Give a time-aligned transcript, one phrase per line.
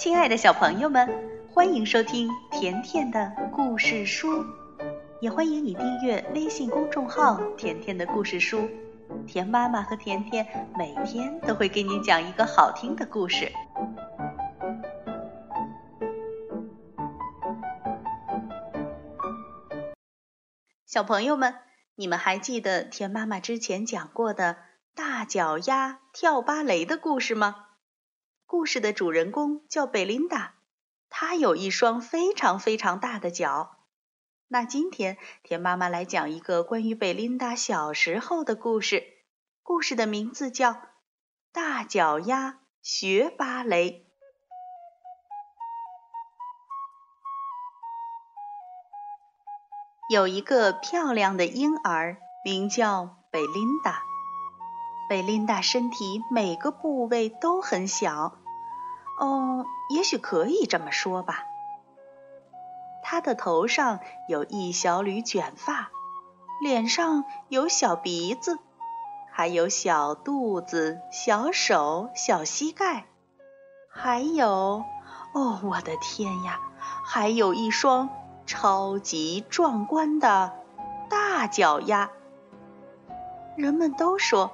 [0.00, 1.06] 亲爱的小朋友们，
[1.52, 4.46] 欢迎收听甜甜的故事书，
[5.20, 8.66] 也欢迎你订阅微信公众号“甜甜的故事书”。
[9.28, 10.46] 甜妈妈和甜甜
[10.78, 13.52] 每天都会给你讲一个好听的故事。
[20.86, 21.56] 小朋友们，
[21.96, 24.56] 你们还记得甜妈妈之前讲过的
[24.94, 27.66] 大脚丫跳芭蕾的故事吗？
[28.50, 30.54] 故事的主人公叫贝琳达，
[31.08, 33.76] 她有一双非常非常大的脚。
[34.48, 39.04] 那今天田妈妈来讲一个关于贝琳达小时候的故事，
[39.62, 40.72] 故事的名字叫
[41.52, 43.88] 《大脚丫学芭蕾》。
[50.12, 54.02] 有一个漂亮的婴儿，名叫贝琳达。
[55.08, 58.38] 贝琳达身体每个部位都很小，
[59.20, 61.44] 哦，也许可以这么说吧。
[63.02, 65.90] 他的头上有一小缕卷发，
[66.62, 68.58] 脸上有小鼻子，
[69.30, 73.04] 还有小肚子、小手、小膝盖，
[73.90, 74.84] 还有，
[75.34, 76.58] 哦，我的天呀，
[77.04, 78.08] 还有一双
[78.46, 80.52] 超级壮观的
[81.10, 82.10] 大脚丫。
[83.56, 84.50] 人们都说。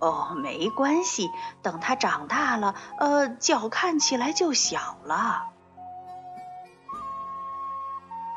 [0.00, 1.30] 哦，没关系，
[1.62, 5.48] 等他长大了，呃，脚看起来就小了。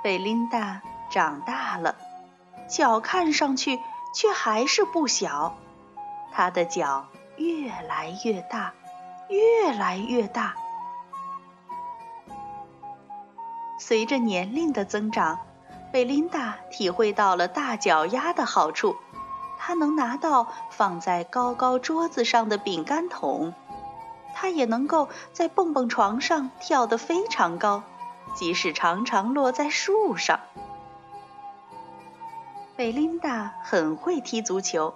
[0.04, 1.96] 贝琳达长大了，
[2.68, 3.80] 脚看上去
[4.14, 5.56] 却还是不小，
[6.34, 8.74] 她的脚越来越大，
[9.30, 10.56] 越来越大。
[13.80, 15.40] 随着年龄的增长，
[15.94, 18.98] 贝琳达体会到了大脚丫的好处。
[19.66, 23.54] 他能拿到放在高高桌子上的饼干桶，
[24.36, 27.82] 他也能够在蹦蹦床上跳得非常高，
[28.36, 30.42] 即使常常落在树上。
[32.76, 34.94] 贝琳达很会踢足球，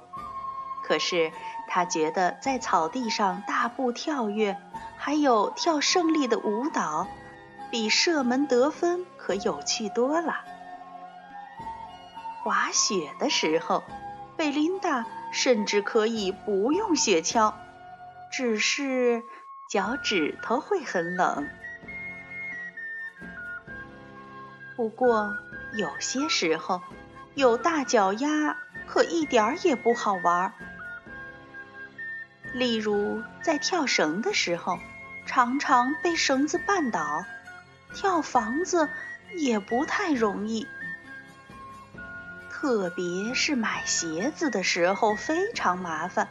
[0.83, 1.31] 可是
[1.69, 4.57] 他觉得在草地上大步跳跃，
[4.97, 7.07] 还有跳胜利的舞蹈，
[7.71, 10.41] 比射门得分可有趣多了。
[12.43, 13.81] 滑雪的时候。
[14.37, 17.55] 贝琳达甚至可以不用雪橇，
[18.31, 19.23] 只是
[19.67, 21.47] 脚趾头会很冷。
[24.75, 25.35] 不过
[25.75, 26.81] 有些时候，
[27.33, 28.55] 有大脚丫
[28.87, 30.53] 可一点儿也不好玩。
[32.53, 34.77] 例如在跳绳的时候，
[35.25, 37.25] 常常被绳子绊倒；
[37.95, 38.87] 跳房子
[39.35, 40.67] 也不太容易。
[42.59, 46.27] 特别是买鞋子的时候非常麻烦，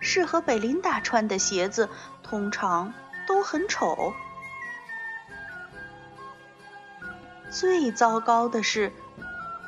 [0.00, 1.88] 适合贝琳达穿的鞋子
[2.24, 2.92] 通常
[3.28, 4.12] 都很丑。
[7.52, 8.92] 最糟糕的是，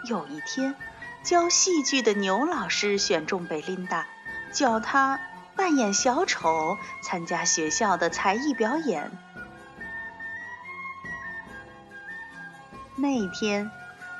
[0.09, 0.75] 有一天
[1.23, 4.09] 教戏剧的牛老师选中贝琳达，
[4.51, 5.21] 叫她
[5.55, 9.09] 扮演小丑参加学校的才艺表演。
[12.97, 13.71] 那天。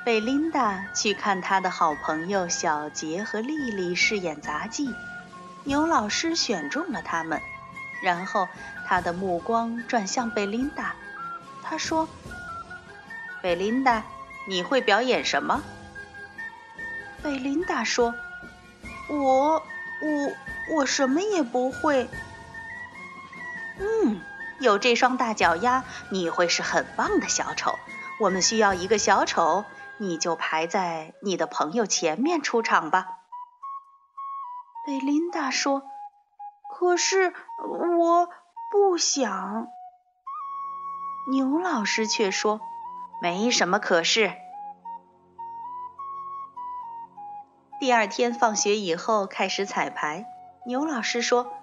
[0.05, 4.93] 贝琳达去看她的好朋友小杰和丽丽饰演杂技，
[5.63, 7.39] 牛老师选中了他们，
[8.01, 8.49] 然后
[8.85, 10.93] 他的目光转向贝琳达，
[11.63, 12.09] 他说
[13.41, 14.03] ：“贝琳达，
[14.45, 15.63] 你会表演什么？”
[17.23, 18.13] 贝琳达说
[19.07, 19.63] ：“我，我，
[20.75, 22.09] 我什么也不会。”
[23.79, 24.19] 嗯，
[24.59, 27.79] 有这双大脚丫，你会是很棒的小丑。
[28.19, 29.63] 我们需要一个小丑。
[30.03, 33.19] 你就排在你的朋友前面出场吧。”
[34.85, 35.83] 贝琳达说
[36.77, 37.33] ，“可是
[37.97, 38.29] 我
[38.71, 39.67] 不想。”
[41.31, 42.59] 牛老师却说
[43.23, 44.33] ：“没什么可是。”
[47.79, 50.25] 第二天放学以后开始彩排，
[50.65, 51.53] 牛老师说：“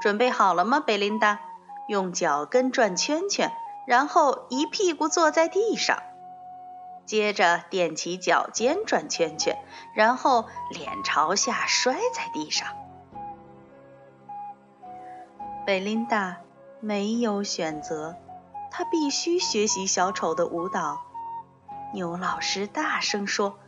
[0.00, 1.40] 准备好了吗，贝琳达？
[1.88, 3.50] 用脚跟转圈圈，
[3.86, 6.02] 然后一屁股坐在地上。”
[7.04, 9.56] 接着踮起脚尖转圈圈，
[9.94, 12.68] 然后脸朝下摔在地上。
[15.66, 16.38] 贝琳达
[16.80, 18.16] 没有选择，
[18.70, 21.02] 她必须学习小丑的舞蹈。
[21.92, 23.58] 牛老师大声说：“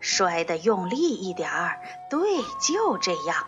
[0.00, 1.80] 摔得用力一点儿，
[2.10, 2.20] 对，
[2.60, 3.46] 就这样。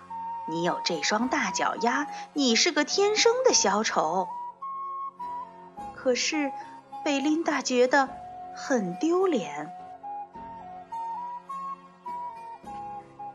[0.49, 4.29] 你有这双大脚丫，你是个天生的小丑。”
[5.95, 6.51] 可是
[7.05, 8.20] 贝琳达觉得。
[8.55, 9.73] 很丢脸。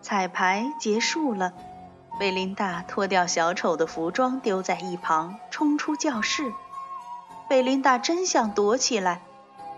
[0.01, 1.53] 彩排结束了，
[2.19, 6.53] 贝琳达脱掉小丑的服装，丢在一旁，冲出教室。
[7.49, 9.21] 贝琳达真想躲起来，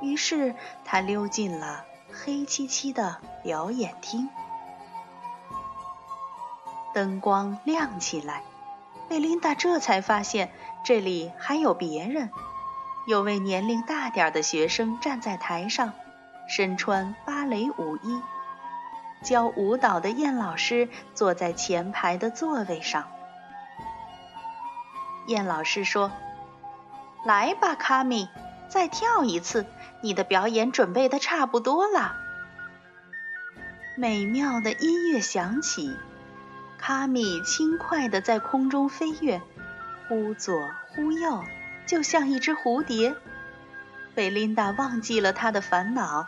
[0.02, 4.30] 于是她溜进了黑漆漆的表演厅。
[6.94, 8.44] 灯光亮起来，
[9.08, 10.52] 贝琳达这才发现
[10.84, 12.30] 这里还有别人。
[13.08, 15.94] 有位年龄大点的学生站在台上，
[16.50, 18.22] 身穿芭蕾舞衣。
[19.24, 23.08] 教舞蹈的燕老师坐在前排的座位上。
[25.28, 26.12] 燕老师说
[27.24, 28.28] ：“来吧，卡米，
[28.68, 29.66] 再跳一次。
[30.02, 32.14] 你的表演准备的差不多了。”
[33.96, 35.96] 美妙的音乐响起，
[36.78, 39.42] 卡米轻快地在空中飞跃，
[40.10, 41.42] 忽左忽右。
[41.88, 43.16] 就像一只蝴蝶，
[44.14, 46.28] 贝琳达忘记了她的烦恼。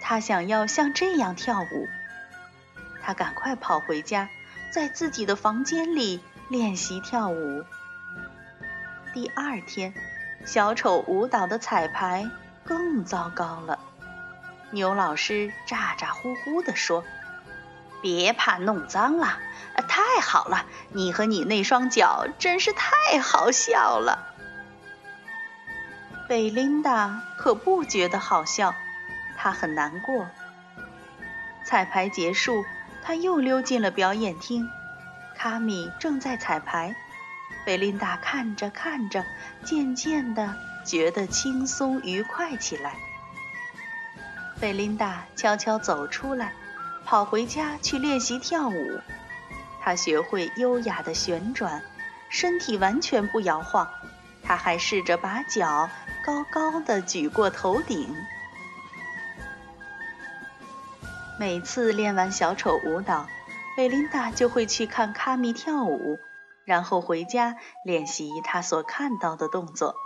[0.00, 1.88] 她想要像这样跳舞。
[3.02, 4.28] 她赶快跑回家，
[4.70, 7.64] 在自己的房间里练习跳舞。
[9.12, 9.92] 第二天，
[10.46, 12.30] 小丑舞蹈的彩排
[12.64, 13.80] 更糟糕了。
[14.70, 17.04] 牛老师咋咋呼呼地说
[18.02, 19.38] ：“别怕弄脏了，
[19.88, 20.64] 太好了！
[20.90, 24.30] 你和你那双脚真是太好笑了。”
[26.26, 28.74] 贝琳达可不觉得好笑，
[29.36, 30.26] 她很难过。
[31.66, 32.64] 彩排结束，
[33.02, 34.70] 她又溜进了表演厅。
[35.36, 36.96] 卡米正在彩排，
[37.66, 39.22] 贝琳达看着看着，
[39.64, 42.94] 渐渐地觉得轻松愉快起来。
[44.58, 46.54] 贝琳达悄悄走出来，
[47.04, 49.00] 跑回家去练习跳舞。
[49.82, 51.82] 她学会优雅的旋转，
[52.30, 53.86] 身体完全不摇晃。
[54.42, 55.90] 她还试着把脚。
[56.24, 58.16] 高高的举过头顶。
[61.38, 63.26] 每次练完小丑舞蹈，
[63.76, 66.16] 贝琳达就会去看卡米跳舞，
[66.64, 69.96] 然后回家练习她所看到的动作。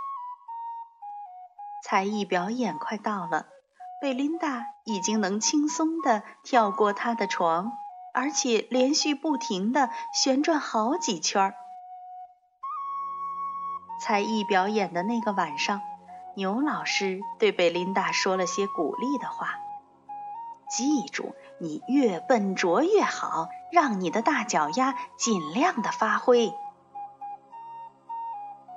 [1.85, 3.45] 才艺表演快到了，
[4.01, 7.71] 贝琳达已经能轻松地跳过她的床，
[8.13, 11.53] 而且连续不停地旋转好几圈儿。
[14.01, 15.79] 才艺表演的那个晚上。
[16.39, 19.59] 牛老师对贝琳达说了些鼓励的话
[20.71, 26.53] ：“记住，你越笨拙越好，让你的大脚丫尽量的发挥。”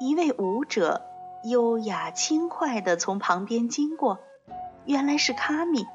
[0.01, 1.03] 一位舞者
[1.45, 4.19] 优雅轻快地从旁边经过，
[4.85, 5.87] 原来是卡米，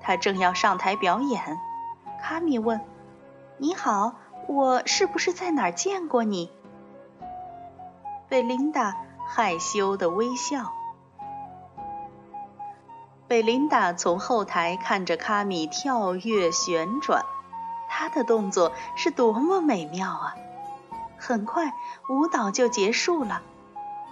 [0.00, 1.56] 他正要上台表演。
[2.20, 2.80] 卡米问
[3.58, 4.16] ：“你好，
[4.48, 6.50] 我是不是在哪儿见过你？”
[8.28, 10.72] 贝琳达害羞地微笑。
[13.32, 17.24] 贝琳达从后台看着卡米跳跃旋转，
[17.88, 20.34] 他的动作是多么美妙啊！
[21.16, 21.72] 很快
[22.10, 23.40] 舞蹈就结束了，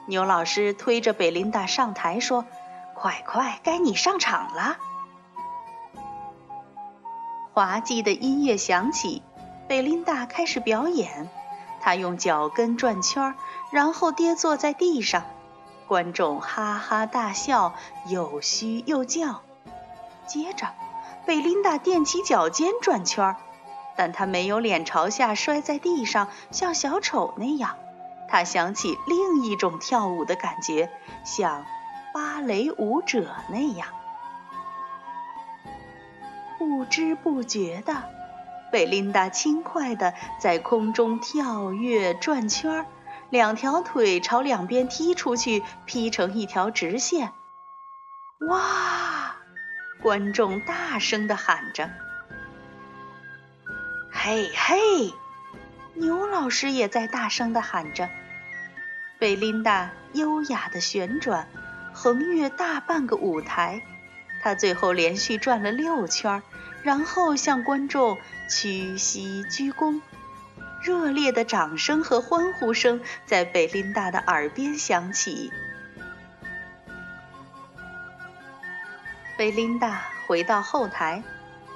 [0.07, 2.47] 牛老师推着贝琳达上台说
[2.97, 4.79] ：“快快，该你上场了。”
[7.53, 9.23] 滑稽的音乐响起，
[9.69, 11.29] 贝琳达开始表演，
[11.79, 13.35] 她用脚跟转圈，
[13.71, 15.25] 然后跌坐在地上。
[15.91, 17.75] 观众哈哈大笑，
[18.07, 19.43] 又嘘又叫。
[20.25, 20.69] 接着，
[21.27, 23.37] 贝琳达踮起脚尖转圈儿，
[23.97, 27.75] 但她没有脸朝下摔在地上，像小丑那样。
[28.29, 30.89] 她想起另一种跳舞的感觉，
[31.25, 31.67] 像
[32.15, 33.89] 芭蕾舞者那样。
[36.57, 38.05] 不知不觉的，
[38.71, 42.87] 贝琳达轻快地在空中跳跃转圈儿。
[43.31, 47.33] 两条腿朝两边踢出去，劈成一条直线。
[48.49, 49.37] 哇！
[50.03, 51.91] 观众大声的喊着
[54.11, 55.13] ：“嘿嘿！”
[55.93, 58.09] 牛老师也在大声的喊着。
[59.19, 61.47] 贝琳达优雅的旋转，
[61.93, 63.83] 横越大半个舞台。
[64.43, 66.43] 她最后连续转了六圈，
[66.83, 68.17] 然后向观众
[68.49, 70.01] 屈膝鞠躬。
[70.83, 75.53] 热烈的掌声和欢呼声在贝琳达的耳边响起。
[79.37, 81.23] 贝琳达回到后台，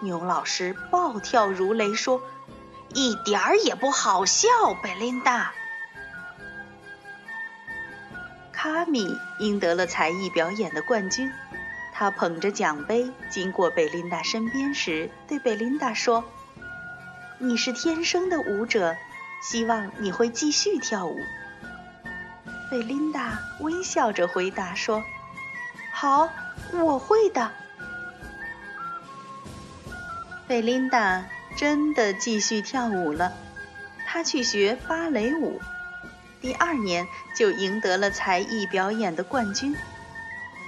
[0.01, 2.23] 牛老师暴跳如雷说
[2.95, 4.49] ：“一点儿也不好笑，
[4.83, 5.53] 贝琳达。”
[8.53, 11.31] 卡米赢得了才艺表演的冠军，
[11.93, 16.25] 他捧着奖杯经过贝琳达身边时，对贝琳达说。
[17.39, 18.97] 你是天生的舞者，
[19.43, 21.19] 希望你会继续跳舞。
[22.71, 25.05] 贝琳达微笑着回答说
[25.93, 26.29] ：“好，
[26.73, 27.51] 我会的。”
[30.47, 31.25] 贝琳达
[31.57, 33.33] 真的继续跳舞了，
[34.07, 35.61] 她去学芭蕾舞。
[36.41, 39.77] 第二年就赢得了才艺表演的冠军。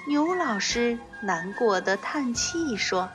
[0.08, 3.11] 牛老师难过的叹气说：“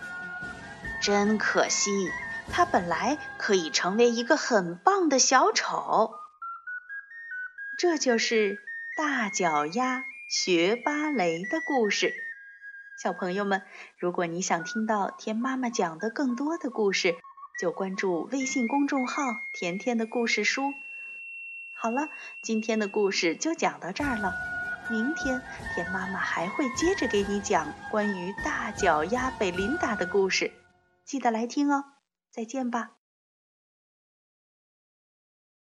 [1.01, 2.12] 真可惜，
[2.51, 6.13] 他本来可以成为一个很棒的小丑。”
[7.79, 8.60] 这就是
[8.96, 12.13] 大脚丫学芭蕾的故事。
[13.01, 13.63] 小朋友们，
[13.98, 17.15] 如果你想听到田妈妈讲的更多的故事，
[17.60, 19.24] 就关注微信公众号
[19.58, 20.74] “甜甜的故事书”。
[21.74, 22.10] 好了，
[22.43, 24.36] 今天的故事就讲到这儿了。
[24.89, 25.41] 明天
[25.74, 30.51] 田妈妈还会接着给你讲关于大脚丫贝琳达的故事，
[31.05, 31.86] 记得来听哦。
[32.31, 33.00] 再见吧。